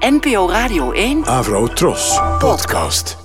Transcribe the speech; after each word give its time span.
NPO 0.00 0.48
Radio 0.48 0.92
1 0.92 1.24
Avro 1.24 1.66
Tros. 1.66 2.20
Podcast. 2.38 3.16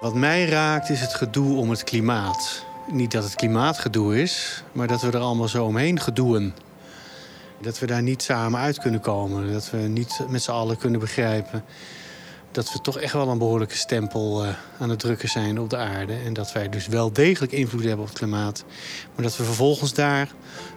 Wat 0.00 0.14
mij 0.14 0.44
raakt 0.44 0.90
is 0.90 1.00
het 1.00 1.14
gedoe 1.14 1.56
om 1.56 1.70
het 1.70 1.84
klimaat. 1.84 2.64
Niet 2.90 3.12
dat 3.12 3.24
het 3.24 3.34
klimaatgedoe 3.34 4.20
is, 4.22 4.62
maar 4.72 4.86
dat 4.86 5.00
we 5.00 5.10
er 5.10 5.18
allemaal 5.18 5.48
zo 5.48 5.64
omheen 5.64 6.00
gedoeën. 6.00 6.54
Dat 7.60 7.78
we 7.78 7.86
daar 7.86 8.02
niet 8.02 8.22
samen 8.22 8.60
uit 8.60 8.78
kunnen 8.78 9.00
komen. 9.00 9.52
Dat 9.52 9.70
we 9.70 9.76
niet 9.76 10.20
met 10.28 10.42
z'n 10.42 10.50
allen 10.50 10.76
kunnen 10.76 11.00
begrijpen 11.00 11.64
dat 12.52 12.72
we 12.72 12.80
toch 12.80 12.98
echt 12.98 13.12
wel 13.12 13.28
een 13.28 13.38
behoorlijke 13.38 13.76
stempel 13.76 14.44
eh, 14.44 14.54
aan 14.78 14.90
het 14.90 14.98
drukken 14.98 15.28
zijn 15.28 15.60
op 15.60 15.70
de 15.70 15.76
aarde. 15.76 16.14
En 16.24 16.32
dat 16.32 16.52
wij 16.52 16.68
dus 16.68 16.86
wel 16.86 17.12
degelijk 17.12 17.52
invloed 17.52 17.82
hebben 17.82 18.00
op 18.00 18.08
het 18.08 18.18
klimaat. 18.18 18.64
Maar 19.14 19.24
dat 19.24 19.36
we 19.36 19.44
vervolgens 19.44 19.94
daar 19.94 20.28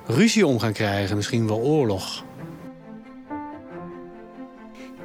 ruzie 0.07 0.47
om 0.47 0.59
gaan 0.59 0.73
krijgen, 0.73 1.15
misschien 1.15 1.47
wel 1.47 1.59
oorlog. 1.59 2.23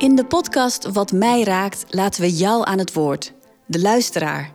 In 0.00 0.14
de 0.14 0.24
podcast 0.24 0.90
Wat 0.92 1.12
mij 1.12 1.42
raakt 1.42 1.84
laten 1.88 2.20
we 2.20 2.36
jou 2.36 2.66
aan 2.66 2.78
het 2.78 2.92
woord, 2.92 3.32
de 3.66 3.80
luisteraar. 3.80 4.50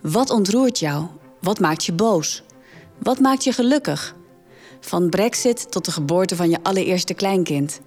Wat 0.00 0.30
ontroert 0.30 0.78
jou? 0.78 1.06
Wat 1.40 1.60
maakt 1.60 1.84
je 1.84 1.92
boos? 1.92 2.42
Wat 2.98 3.18
maakt 3.18 3.44
je 3.44 3.52
gelukkig? 3.52 4.14
Van 4.80 5.10
Brexit 5.10 5.70
tot 5.70 5.84
de 5.84 5.90
geboorte 5.90 6.36
van 6.36 6.50
je 6.50 6.58
allereerste 6.62 7.14
kleinkind. 7.14 7.80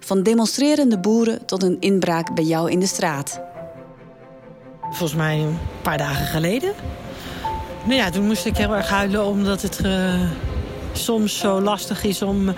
Van 0.00 0.22
demonstrerende 0.22 0.98
boeren 0.98 1.46
tot 1.46 1.62
een 1.62 1.76
inbraak 1.80 2.34
bij 2.34 2.44
jou 2.44 2.70
in 2.70 2.80
de 2.80 2.86
straat. 2.86 3.40
Volgens 4.80 5.14
mij 5.14 5.38
een 5.38 5.58
paar 5.82 5.98
dagen 5.98 6.26
geleden. 6.26 6.72
Nou 7.84 7.94
ja, 7.94 8.10
toen 8.10 8.26
moest 8.26 8.46
ik 8.46 8.56
heel 8.56 8.74
erg 8.74 8.88
huilen 8.88 9.24
omdat 9.24 9.62
het 9.62 9.80
eh, 9.84 10.30
soms 10.92 11.38
zo 11.38 11.60
lastig 11.60 12.04
is 12.04 12.22
om 12.22 12.54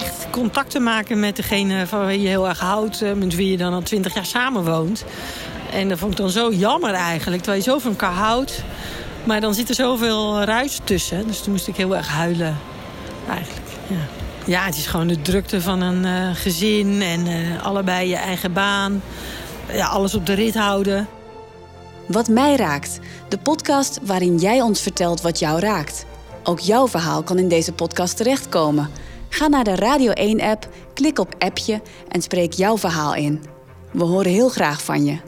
echt 0.00 0.26
contact 0.30 0.70
te 0.70 0.80
maken 0.80 1.20
met 1.20 1.36
degene 1.36 1.86
van 1.86 2.06
wie 2.06 2.20
je 2.20 2.28
heel 2.28 2.48
erg 2.48 2.60
houdt, 2.60 3.02
eh, 3.02 3.12
met 3.12 3.34
wie 3.34 3.50
je 3.50 3.56
dan 3.56 3.72
al 3.72 3.82
twintig 3.82 4.14
jaar 4.14 4.26
samenwoont. 4.26 5.04
En 5.72 5.88
dat 5.88 5.98
vond 5.98 6.12
ik 6.12 6.18
dan 6.18 6.30
zo 6.30 6.52
jammer 6.52 6.94
eigenlijk, 6.94 7.42
terwijl 7.42 7.62
je 7.64 7.70
zo 7.70 7.78
van 7.78 7.90
elkaar 7.90 8.12
houdt. 8.12 8.62
Maar 9.24 9.40
dan 9.40 9.54
zit 9.54 9.68
er 9.68 9.74
zoveel 9.74 10.42
ruis 10.42 10.80
tussen, 10.84 11.26
dus 11.26 11.40
toen 11.40 11.52
moest 11.52 11.68
ik 11.68 11.76
heel 11.76 11.96
erg 11.96 12.08
huilen 12.08 12.58
eigenlijk. 13.28 13.66
Ja. 13.86 13.96
Ja, 14.46 14.64
het 14.64 14.76
is 14.76 14.86
gewoon 14.86 15.06
de 15.06 15.22
drukte 15.22 15.60
van 15.60 15.80
een 15.80 16.04
eh, 16.04 16.34
gezin 16.34 17.02
en 17.02 17.26
eh, 17.26 17.64
allebei 17.64 18.08
je 18.08 18.16
eigen 18.16 18.52
baan. 18.52 19.02
Ja, 19.72 19.86
alles 19.86 20.14
op 20.14 20.26
de 20.26 20.32
rit 20.32 20.54
houden. 20.54 21.08
Wat 22.06 22.28
mij 22.28 22.56
raakt, 22.56 22.98
de 23.28 23.38
podcast 23.38 23.98
waarin 24.02 24.38
jij 24.38 24.60
ons 24.60 24.80
vertelt 24.80 25.20
wat 25.20 25.38
jou 25.38 25.60
raakt. 25.60 26.04
Ook 26.42 26.60
jouw 26.60 26.88
verhaal 26.88 27.22
kan 27.22 27.38
in 27.38 27.48
deze 27.48 27.72
podcast 27.72 28.16
terechtkomen. 28.16 28.90
Ga 29.34 29.48
naar 29.48 29.64
de 29.64 29.74
Radio 29.74 30.12
1-app, 30.12 30.68
klik 30.92 31.18
op 31.18 31.34
appje 31.38 31.80
en 32.08 32.22
spreek 32.22 32.52
jouw 32.52 32.78
verhaal 32.78 33.14
in. 33.14 33.42
We 33.92 34.04
horen 34.04 34.30
heel 34.30 34.48
graag 34.48 34.82
van 34.82 35.04
je. 35.04 35.18